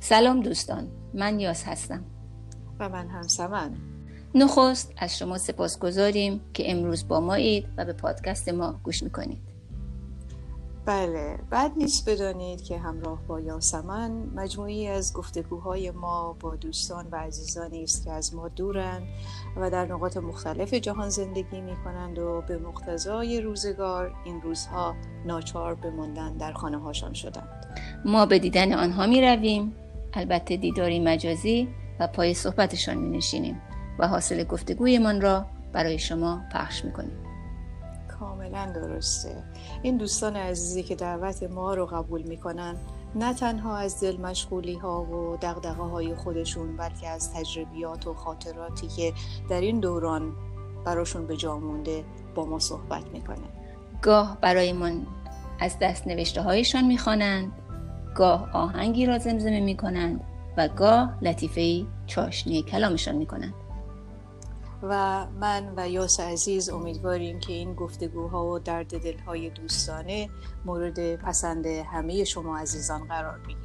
سلام 0.00 0.40
دوستان 0.40 0.88
من 1.14 1.40
یاس 1.40 1.64
هستم. 1.64 2.04
و 2.80 2.88
من 2.88 3.08
هم 3.08 3.22
سمن. 3.22 3.76
نخست 4.34 4.92
از 4.96 5.18
شما 5.18 5.38
سپاس 5.38 5.78
گذاریم 5.78 6.40
که 6.54 6.70
امروز 6.72 7.08
با 7.08 7.20
ما 7.20 7.34
اید 7.34 7.66
و 7.76 7.84
به 7.84 7.92
پادکست 7.92 8.48
ما 8.48 8.80
گوش 8.84 9.02
می‌کنید. 9.02 9.38
بله 10.84 11.38
بعد 11.50 11.72
نیست 11.76 12.08
بدانید 12.08 12.62
که 12.62 12.78
همراه 12.78 13.22
با 13.26 13.40
یاسمن 13.40 14.10
مجموعی 14.10 14.86
از 14.86 15.12
گفتگوهای 15.12 15.90
ما 15.90 16.36
با 16.40 16.56
دوستان 16.56 17.06
و 17.10 17.16
عزیزانی 17.16 17.82
است 17.82 18.04
که 18.04 18.12
از 18.12 18.34
ما 18.34 18.48
دورند 18.48 19.02
و 19.56 19.70
در 19.70 19.86
نقاط 19.86 20.16
مختلف 20.16 20.74
جهان 20.74 21.08
زندگی 21.08 21.60
می 21.60 21.76
کنند 21.84 22.18
و 22.18 22.42
به 22.48 22.58
مقتضای 22.58 23.40
روزگار 23.40 24.14
این 24.24 24.40
روزها 24.40 24.94
ناچار 25.26 25.74
بماندن 25.74 26.36
در 26.36 26.52
خانه 26.52 26.78
هاشان 26.78 27.12
شدند. 27.12 27.66
ما 28.04 28.26
به 28.26 28.38
دیدن 28.38 28.72
آنها 28.72 29.06
می 29.06 29.22
رویم 29.22 29.74
البته 30.14 30.56
دیداری 30.56 31.00
مجازی 31.00 31.68
و 32.00 32.06
پای 32.06 32.34
صحبتشان 32.34 32.96
می 32.96 33.16
نشینیم 33.16 33.60
و 33.98 34.08
حاصل 34.08 34.44
گفتگویمان 34.44 35.20
را 35.20 35.46
برای 35.72 35.98
شما 35.98 36.40
پخش 36.52 36.84
می 36.84 36.92
کنیم 36.92 37.16
کاملا 38.20 38.72
درسته. 38.74 39.42
این 39.82 39.96
دوستان 39.96 40.36
عزیزی 40.36 40.82
که 40.82 40.94
دعوت 40.94 41.42
ما 41.42 41.74
رو 41.74 41.86
قبول 41.86 42.22
می‌کنن 42.22 42.76
نه 43.14 43.34
تنها 43.34 43.76
از 43.76 44.00
دل 44.00 44.20
مشغولی 44.20 44.74
ها 44.74 45.02
و 45.02 45.36
دقدقه 45.36 45.82
های 45.82 46.14
خودشون 46.14 46.76
بلکه 46.76 47.08
از 47.08 47.32
تجربیات 47.32 48.06
و 48.06 48.14
خاطراتی 48.14 48.88
که 48.88 49.12
در 49.50 49.60
این 49.60 49.80
دوران 49.80 50.32
براشون 50.84 51.26
به 51.26 51.36
جا 51.36 51.58
مونده 51.58 52.04
با 52.34 52.46
ما 52.46 52.58
صحبت 52.58 53.06
می‌کنه. 53.12 53.48
گاه 54.02 54.38
برایمان 54.40 55.06
از 55.60 55.76
دست 55.80 56.06
نوشته 56.06 56.42
هایشان 56.42 56.84
می‌خوانند 56.84 57.52
گاه 58.14 58.50
آهنگی 58.52 59.06
را 59.06 59.18
زمزمه 59.18 59.60
می‌کنند 59.60 60.20
و 60.56 60.68
گاه 60.68 61.18
لطیفه 61.22 61.86
چاشنی 62.06 62.62
کلامشان 62.62 63.16
می‌کنند. 63.16 63.54
و 64.82 65.26
من 65.26 65.72
و 65.76 65.88
یاس 65.88 66.20
عزیز 66.20 66.68
امیدواریم 66.68 67.40
که 67.40 67.52
این 67.52 67.74
گفتگوها 67.74 68.46
و 68.46 68.58
درد 68.58 69.02
دلهای 69.02 69.50
دوستانه 69.50 70.30
مورد 70.64 71.16
پسند 71.16 71.66
همه 71.66 72.24
شما 72.24 72.58
عزیزان 72.58 73.04
قرار 73.04 73.38
بگیرد. 73.38 73.59